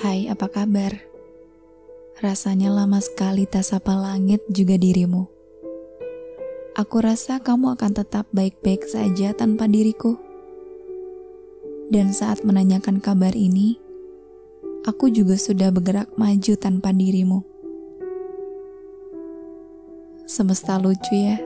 [0.00, 0.96] Hai, apa kabar?
[2.24, 5.28] Rasanya lama sekali tak sapa langit juga dirimu.
[6.72, 10.16] Aku rasa kamu akan tetap baik-baik saja tanpa diriku.
[11.92, 13.76] Dan saat menanyakan kabar ini,
[14.88, 17.44] aku juga sudah bergerak maju tanpa dirimu.
[20.24, 21.36] Semesta lucu ya.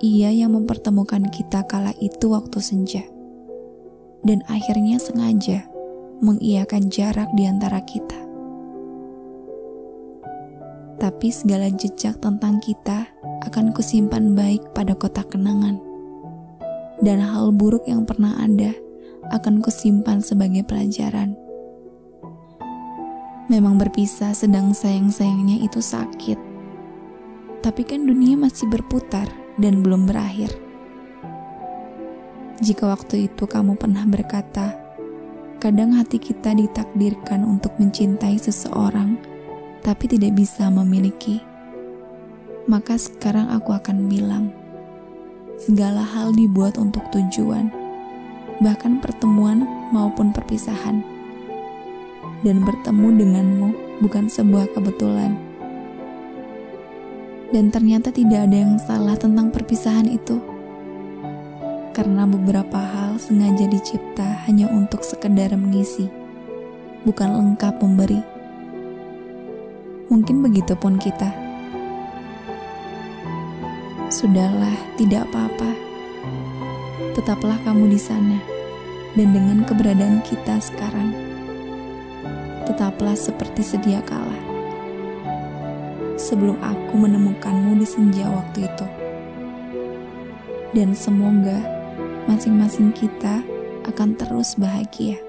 [0.00, 3.04] Ia yang mempertemukan kita kala itu waktu senja.
[4.24, 5.68] Dan akhirnya sengaja
[6.20, 8.16] mengiakan jarak di antara kita.
[11.00, 13.08] Tapi segala jejak tentang kita
[13.48, 15.80] akan kusimpan baik pada kotak kenangan.
[17.00, 18.76] Dan hal buruk yang pernah ada
[19.32, 21.32] akan kusimpan sebagai pelajaran.
[23.48, 26.36] Memang berpisah sedang sayang-sayangnya itu sakit.
[27.64, 30.52] Tapi kan dunia masih berputar dan belum berakhir.
[32.60, 34.79] Jika waktu itu kamu pernah berkata,
[35.60, 39.20] Kadang hati kita ditakdirkan untuk mencintai seseorang,
[39.84, 41.44] tapi tidak bisa memiliki.
[42.64, 44.56] Maka sekarang aku akan bilang,
[45.60, 47.68] segala hal dibuat untuk tujuan,
[48.64, 51.04] bahkan pertemuan maupun perpisahan.
[52.40, 53.68] Dan bertemu denganmu
[54.00, 55.36] bukan sebuah kebetulan.
[57.52, 60.40] Dan ternyata tidak ada yang salah tentang perpisahan itu
[61.90, 66.08] karena beberapa hal sengaja dicipta hanya untuk sekedar mengisi,
[67.04, 68.20] bukan lengkap memberi.
[70.08, 71.30] Mungkin begitu pun kita.
[74.10, 75.70] Sudahlah, tidak apa-apa.
[77.14, 78.38] Tetaplah kamu di sana,
[79.14, 81.14] dan dengan keberadaan kita sekarang,
[82.66, 84.38] tetaplah seperti sedia kala.
[86.18, 88.86] Sebelum aku menemukanmu di senja waktu itu,
[90.74, 91.58] dan semoga
[92.28, 93.42] masing-masing kita
[93.84, 95.20] akan terus bahagia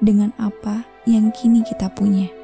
[0.00, 2.39] dengan apa yang kini kita punya.